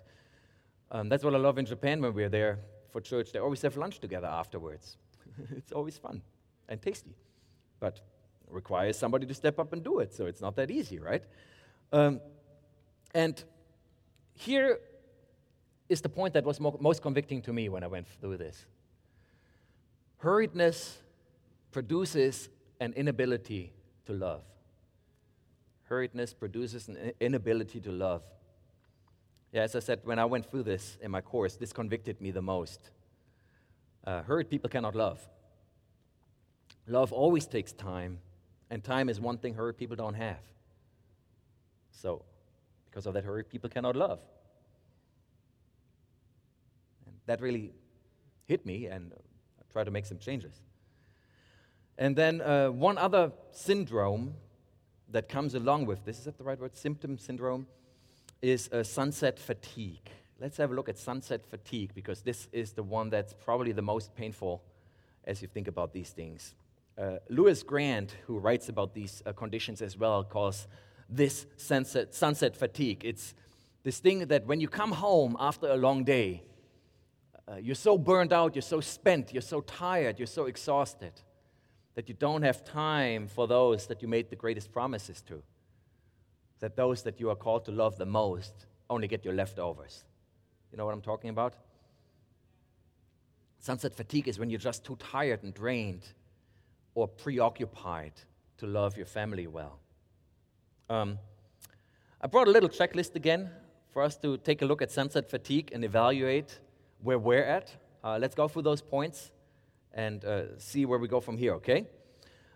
[0.91, 2.60] Um, that's what I love in Japan when we're there
[2.91, 3.32] for church.
[3.32, 4.98] They always have lunch together afterwards.
[5.58, 6.21] it's always fun
[6.69, 7.15] and tasty,
[7.80, 8.00] but
[8.50, 11.24] requires somebody to step up and do it, so it's not that easy, right?
[11.91, 12.21] Um,
[13.13, 13.43] and
[14.34, 14.80] here
[15.89, 18.65] is the point that was mo- most convicting to me when I went through this.
[20.24, 20.98] Hurriedness
[21.71, 23.74] produces an inability
[24.06, 24.44] to love.
[25.90, 28.24] Hurriedness produces an inability to love.
[29.52, 32.32] Yeah, as I said, when I went through this in my course, this convicted me
[32.32, 32.90] the most.
[34.04, 35.20] Uh, hurried people cannot love.
[36.88, 38.20] Love always takes time,
[38.70, 40.40] and time is one thing hurried people don't have.
[41.92, 42.24] So,
[42.90, 44.20] because of that, hurried people cannot love.
[47.06, 47.72] And that really
[48.46, 50.62] hit me, and I tried to make some changes.
[51.98, 54.34] And then uh, one other syndrome
[55.12, 56.76] that comes along with this, is that the right word?
[56.76, 57.68] Symptom syndrome,
[58.42, 60.10] is uh, sunset fatigue.
[60.40, 63.82] Let's have a look at sunset fatigue because this is the one that's probably the
[63.82, 64.62] most painful
[65.24, 66.54] as you think about these things.
[66.98, 70.68] Uh, Lewis Grant, who writes about these uh, conditions as well, calls
[71.10, 73.06] this sunset, sunset fatigue.
[73.06, 73.34] It's
[73.84, 76.44] this thing that when you come home after a long day,
[77.48, 81.14] uh, you're so burned out, you're so spent, you're so tired, you're so exhausted
[81.96, 85.42] that you don't have time for those that you made the greatest promises to.
[86.60, 88.54] That those that you are called to love the most
[88.90, 90.04] only get your leftovers.
[90.72, 91.56] You know what I'm talking about?
[93.60, 96.04] Sunset fatigue is when you're just too tired and drained
[96.94, 98.14] or preoccupied
[98.58, 99.80] to love your family well.
[100.90, 101.18] Um,
[102.22, 103.50] I brought a little checklist again
[103.92, 106.60] for us to take a look at sunset fatigue and evaluate
[107.02, 107.76] where we're at.
[108.04, 109.32] Uh, let's go through those points
[109.96, 111.88] and uh, see where we go from here, okay?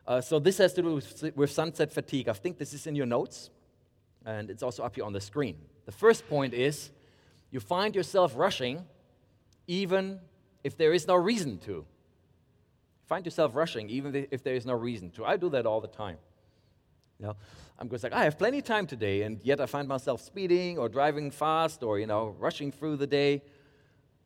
[0.06, 2.30] Uh, so, this has to do with, with sunset fatigue.
[2.30, 3.50] I think this is in your notes,
[4.26, 5.56] and it's also up here on the screen.
[5.86, 6.92] The first point is
[7.50, 8.86] you find yourself rushing
[9.66, 10.20] even
[10.64, 11.86] if there is no reason to
[13.10, 15.26] find yourself rushing even if there is no reason to.
[15.26, 16.18] I do that all the time.
[17.20, 17.36] You know,
[17.80, 20.78] I'm just like, I have plenty of time today, and yet I find myself speeding
[20.78, 23.42] or driving fast or, you know, rushing through the day.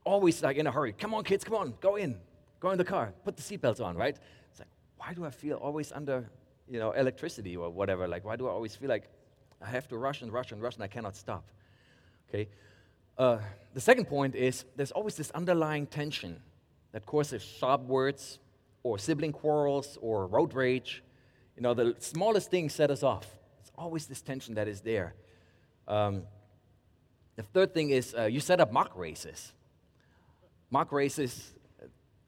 [0.03, 0.91] Always like in a hurry.
[0.91, 2.17] Come on, kids, come on, go in.
[2.63, 3.13] Go in the car.
[3.25, 4.17] Put the seatbelts on, right?
[4.49, 6.29] It's like, why do I feel always under,
[6.69, 8.07] you know, electricity or whatever?
[8.07, 9.09] Like, why do I always feel like
[9.61, 11.43] I have to rush and rush and rush and I cannot stop?
[12.29, 12.47] Okay.
[13.17, 13.39] Uh,
[13.73, 16.41] the second point is there's always this underlying tension
[16.93, 18.39] that causes sharp words,
[18.83, 21.03] or sibling quarrels or road rage.
[21.57, 23.27] You know, the smallest things set us off.
[23.59, 25.15] It's always this tension that is there.
[25.85, 26.23] Um,
[27.35, 29.51] the third thing is uh, you set up mock races.
[30.69, 31.53] Mock races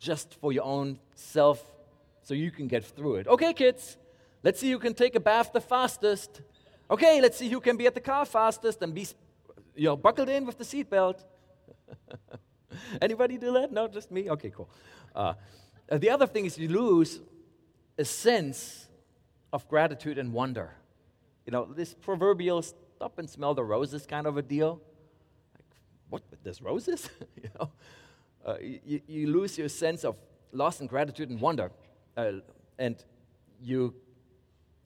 [0.06, 1.60] just for your own self
[2.22, 3.28] so you can get through it.
[3.28, 3.98] Okay, kids,
[4.44, 6.42] let's see who can take a bath the fastest.
[6.90, 9.08] Okay, let's see who can be at the car fastest and be
[9.76, 11.24] you know, buckled in with the seatbelt.
[13.02, 13.72] Anybody do that?
[13.72, 14.30] No, just me?
[14.30, 14.70] Okay, cool.
[15.16, 15.34] Uh,
[15.90, 17.20] uh, the other thing is you lose
[17.98, 18.88] a sense
[19.52, 20.70] of gratitude and wonder.
[21.46, 24.82] You know, this proverbial stop and smell the roses kind of a deal.
[25.56, 25.72] Like,
[26.10, 27.10] what, there's roses?
[27.44, 27.72] you know,
[28.46, 30.16] uh, you, you, lose your sense of
[30.52, 31.72] loss and gratitude and wonder.
[32.16, 32.34] Uh,
[32.78, 33.04] and
[33.62, 33.94] you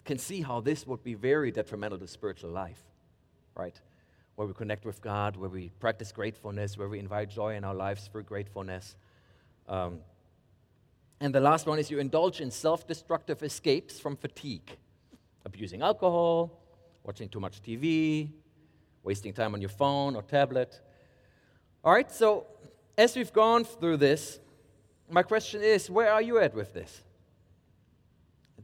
[0.06, 2.82] can see how this would be very detrimental to spiritual life,
[3.56, 3.80] right?
[4.36, 7.76] Where we connect with God, where we practice gratefulness, where we invite joy in our
[7.76, 8.96] lives through gratefulness.
[9.68, 10.00] Um,
[11.20, 14.78] and the last one is you indulge in self destructive escapes from fatigue,
[15.46, 16.64] abusing alcohol,
[17.04, 18.30] watching too much TV,
[19.04, 20.80] wasting time on your phone or tablet.
[21.84, 22.48] All right, so
[23.00, 24.40] as we've gone through this,
[25.10, 27.02] my question is where are you at with this?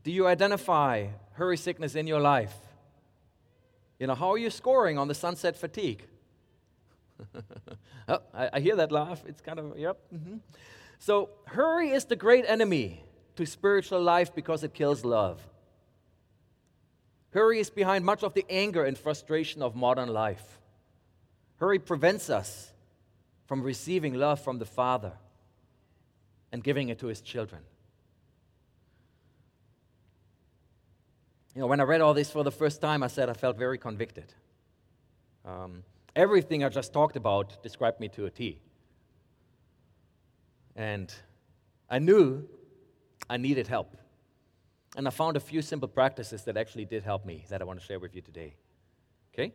[0.03, 2.53] Do you identify hurry sickness in your life?
[3.97, 6.03] You know, how are you scoring on the sunset fatigue?
[8.09, 9.23] oh, I, I, hear that laugh.
[9.25, 9.97] It's kind of, yep.
[10.13, 10.37] Mm-hmm.
[10.99, 13.05] So, hurry is the great enemy
[13.37, 15.47] to spiritual life because it kills love.
[17.29, 20.59] Hurry is behind much of the anger and frustration of modern life.
[21.55, 22.73] Hurry prevents us
[23.45, 25.13] from receiving love from the Father
[26.51, 27.61] and giving it to His children.
[31.53, 33.57] You know, when I read all this for the first time, I said I felt
[33.57, 34.33] very convicted.
[35.45, 35.83] Um,
[36.15, 38.59] everything I just talked about described me to a T.
[40.75, 41.13] And
[41.89, 42.47] I knew
[43.29, 43.95] I needed help.
[44.97, 47.79] And I found a few simple practices that actually did help me that I want
[47.79, 48.55] to share with you today.
[49.33, 49.53] Okay?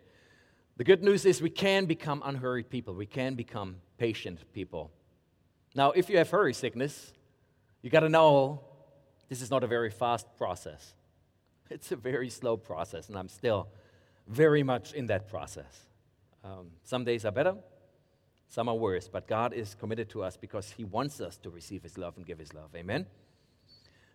[0.80, 4.90] The good news is we can become unhurried people, we can become patient people.
[5.74, 7.12] Now, if you have hurry sickness,
[7.82, 8.62] you got to know
[9.28, 10.94] this is not a very fast process.
[11.68, 13.68] It's a very slow process, and I'm still
[14.26, 15.84] very much in that process.
[16.42, 17.56] Um, some days are better,
[18.48, 21.82] some are worse, but God is committed to us because He wants us to receive
[21.82, 22.70] His love and give His love.
[22.74, 23.04] Amen?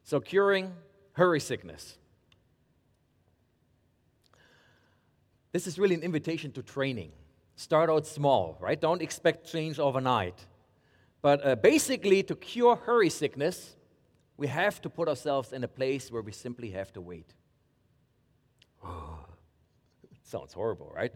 [0.04, 0.74] So, curing
[1.12, 2.00] hurry sickness.
[5.56, 7.14] This is really an invitation to training.
[7.56, 8.78] Start out small, right?
[8.78, 10.46] Don't expect change overnight.
[11.22, 13.78] But uh, basically, to cure hurry sickness,
[14.36, 17.34] we have to put ourselves in a place where we simply have to wait.
[20.24, 21.14] sounds horrible, right?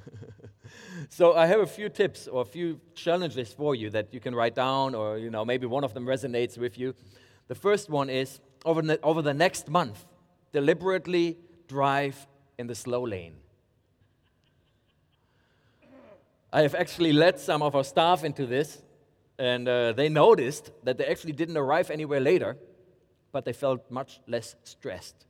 [1.10, 4.36] so I have a few tips or a few challenges for you that you can
[4.36, 6.94] write down, or you know maybe one of them resonates with you.
[7.48, 10.04] The first one is over the, over the next month,
[10.52, 11.38] deliberately
[11.70, 13.36] drive in the slow lane.
[16.56, 18.80] I have actually led some of our staff into this,
[19.40, 22.58] and uh, they noticed that they actually didn't arrive anywhere later,
[23.32, 25.26] but they felt much less stressed.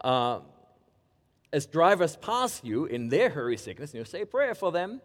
[0.00, 0.38] Uh,
[1.52, 5.00] as drivers pass you in their hurry sickness, you say prayer for them,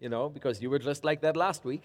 [0.00, 1.82] you know, because you were just like that last week.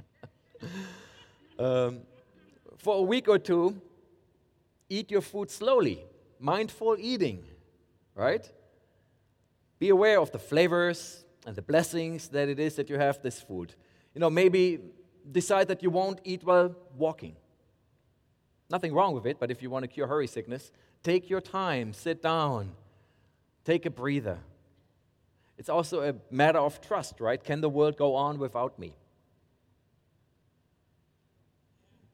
[1.58, 2.00] um,
[2.78, 3.78] for a week or two,
[4.88, 6.02] eat your food slowly,
[6.40, 7.44] mindful eating,
[8.16, 8.50] right?
[9.78, 13.40] Be aware of the flavors and the blessings that it is that you have this
[13.40, 13.74] food.
[14.14, 14.80] You know, maybe
[15.30, 17.36] decide that you won't eat while walking.
[18.70, 21.92] Nothing wrong with it, but if you want to cure hurry sickness, take your time,
[21.92, 22.72] sit down,
[23.64, 24.38] take a breather.
[25.58, 27.42] It's also a matter of trust, right?
[27.42, 28.96] Can the world go on without me?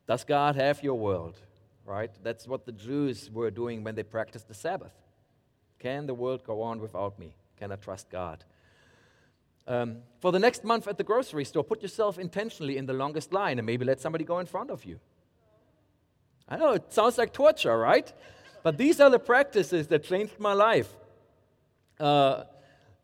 [0.07, 1.39] Does God have your world?
[1.85, 2.11] Right?
[2.23, 4.93] That's what the Jews were doing when they practiced the Sabbath.
[5.83, 7.35] Can the world go on without me?
[7.59, 8.45] Can I trust God?
[9.67, 13.33] Um, for the next month at the grocery store, put yourself intentionally in the longest
[13.33, 15.01] line and maybe let somebody go in front of you.
[16.49, 18.13] I know it sounds like torture, right?
[18.63, 20.89] But these are the practices that changed my life.
[21.99, 22.45] Uh,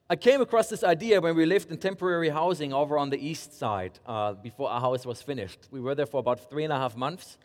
[0.08, 3.58] I came across this idea when we lived in temporary housing over on the east
[3.58, 5.68] side uh, before our house was finished.
[5.72, 7.38] We were there for about three and a half months.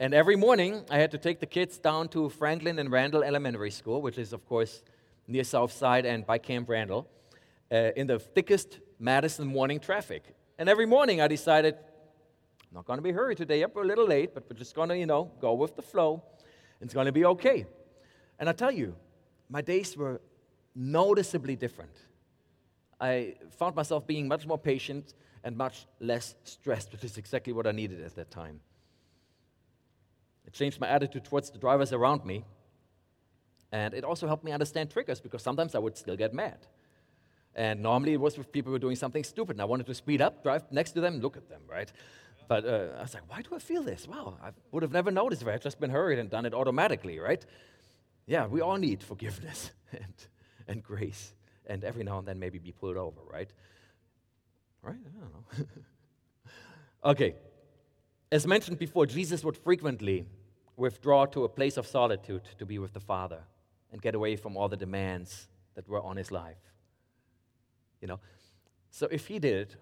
[0.00, 3.70] And every morning, I had to take the kids down to Franklin and Randall Elementary
[3.70, 4.82] School, which is, of course,
[5.28, 7.06] near South Side and by Camp Randall,
[7.70, 10.34] uh, in the thickest Madison morning traffic.
[10.58, 13.60] And every morning, I decided, I'm not going to be hurried today.
[13.60, 15.82] Yep, we're a little late, but we're just going to, you know, go with the
[15.82, 16.22] flow.
[16.80, 17.66] It's going to be okay.
[18.38, 18.96] And I tell you,
[19.50, 20.22] my days were
[20.74, 21.92] noticeably different.
[22.98, 25.12] I found myself being much more patient
[25.44, 28.60] and much less stressed, which is exactly what I needed at that time.
[30.46, 32.44] It changed my attitude towards the drivers around me.
[33.72, 36.66] And it also helped me understand triggers because sometimes I would still get mad.
[37.54, 39.94] And normally it was with people who were doing something stupid and I wanted to
[39.94, 41.92] speed up, drive next to them, look at them, right?
[42.48, 44.08] But uh, I was like, why do I feel this?
[44.08, 46.54] Wow, I would have never noticed if I had just been hurried and done it
[46.54, 47.44] automatically, right?
[48.26, 50.14] Yeah, we all need forgiveness and,
[50.66, 51.32] and grace
[51.66, 53.52] and every now and then maybe be pulled over, right?
[54.82, 54.96] Right?
[54.96, 55.66] I don't know.
[57.10, 57.34] okay.
[58.32, 60.26] As mentioned before, Jesus would frequently
[60.76, 63.40] withdraw to a place of solitude to be with the Father
[63.92, 66.56] and get away from all the demands that were on his life.
[68.00, 68.20] You know?
[68.90, 69.74] So if he did,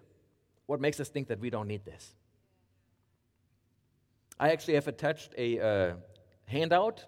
[0.65, 2.13] what makes us think that we don't need this?
[4.39, 5.93] I actually have attached a uh,
[6.45, 7.05] handout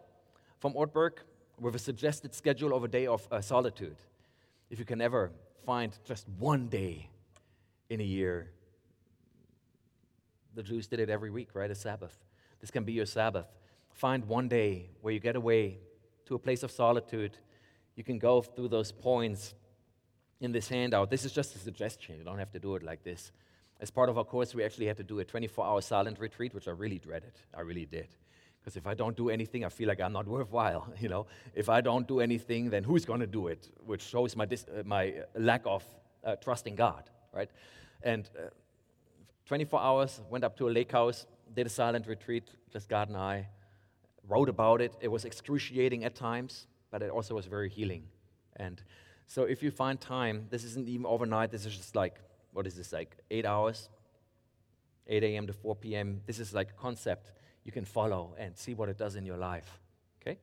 [0.60, 1.14] from Ortberg
[1.60, 3.98] with a suggested schedule of a day of uh, solitude
[4.70, 5.32] if you can ever
[5.66, 7.10] find just one day
[7.90, 8.52] in a year,
[10.56, 11.70] the Jews did it every week, right?
[11.70, 12.18] A Sabbath.
[12.60, 13.48] This can be your Sabbath.
[13.94, 15.80] Find one day where you get away
[16.26, 17.38] to a place of solitude.
[17.96, 19.54] You can go through those points
[20.40, 21.10] in this handout.
[21.10, 22.18] This is just a suggestion.
[22.18, 23.32] You don't have to do it like this.
[23.80, 26.54] As part of our course, we actually had to do a 24 hour silent retreat,
[26.54, 27.34] which I really dreaded.
[27.54, 28.08] I really did.
[28.60, 30.94] Because if I don't do anything, I feel like I'm not worthwhile.
[31.00, 31.26] You know,
[31.56, 33.70] if I don't do anything, then who's going to do it?
[33.86, 35.84] Which shows my dis- uh, my lack of
[36.24, 37.50] uh, trusting God, right?
[38.04, 38.50] And uh,
[39.52, 43.18] 24 hours went up to a lake house, did a silent retreat, just God and
[43.18, 43.50] I
[44.26, 44.94] wrote about it.
[45.02, 48.06] It was excruciating at times, but it also was very healing.
[48.56, 48.82] And
[49.28, 51.52] so, if you find time, this isn't even overnight.
[51.52, 52.16] This is just like
[52.54, 53.18] what is this like?
[53.30, 53.90] Eight hours,
[55.06, 55.48] 8 a.m.
[55.48, 56.22] to 4 p.m.
[56.26, 57.34] This is like a concept
[57.66, 59.82] you can follow and see what it does in your life.
[60.22, 60.40] Okay?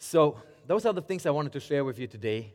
[0.00, 2.52] So, those are the things I wanted to share with you today.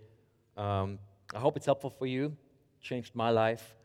[0.57, 0.99] Um,
[1.33, 2.35] I hope it's helpful for you,
[2.81, 3.75] changed my life.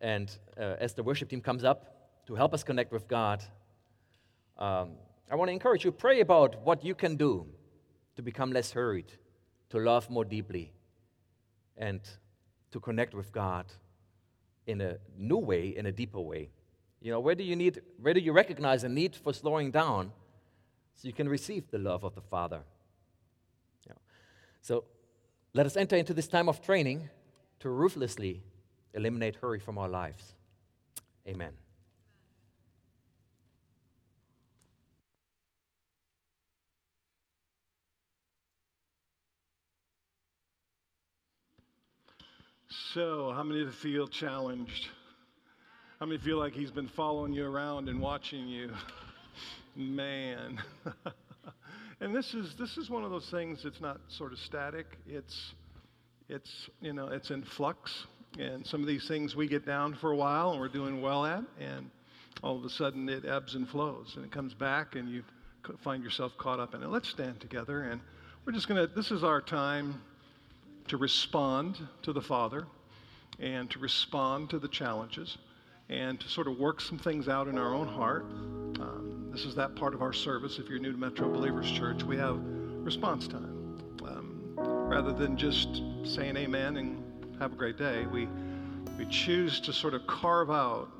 [0.00, 3.42] And uh, as the worship team comes up to help us connect with God,
[4.58, 4.92] um,
[5.30, 7.46] I want to encourage you pray about what you can do
[8.16, 9.12] to become less hurried,
[9.70, 10.72] to love more deeply,
[11.76, 12.00] and
[12.72, 13.66] to connect with God
[14.66, 16.50] in a new way, in a deeper way.
[17.00, 20.12] You know, where do you need, where do you recognize a need for slowing down
[20.94, 22.60] so you can receive the love of the Father?
[24.62, 24.84] So
[25.54, 27.08] let us enter into this time of training
[27.60, 28.42] to ruthlessly
[28.94, 30.34] eliminate hurry from our lives.
[31.26, 31.52] Amen.
[42.94, 44.88] So, how many feel challenged?
[46.00, 48.72] How many feel like he's been following you around and watching you?
[49.76, 50.60] Man.
[52.00, 54.86] and this is this is one of those things that's not sort of static.
[55.06, 55.52] It's
[56.28, 58.06] it's you know, it's in flux.
[58.38, 61.26] And some of these things we get down for a while and we're doing well
[61.26, 61.90] at and
[62.42, 65.22] all of a sudden it ebbs and flows and it comes back and you
[65.82, 66.88] find yourself caught up in it.
[66.88, 68.00] Let's stand together and
[68.44, 70.00] we're just going to this is our time
[70.88, 72.66] to respond to the Father
[73.38, 75.38] and to respond to the challenges
[75.88, 78.22] and to sort of work some things out in our own heart.
[78.22, 80.58] Um, this is that part of our service.
[80.58, 83.78] If you're new to Metro Believers Church, we have response time.
[84.06, 87.09] Um, rather than just saying amen and
[87.40, 88.28] have a great day, we,
[88.98, 90.90] we choose to sort of carve out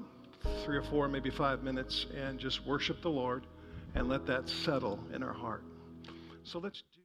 [0.64, 3.46] three or four, maybe five minutes and just worship the Lord
[3.94, 5.62] and let that settle in our heart.
[6.44, 6.99] So let's do